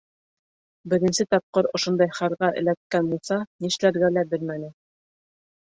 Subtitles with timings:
[0.93, 4.75] Беренсе тапҡыр ошондай хәлгә эләккән Муса нишләргә лә белмәне.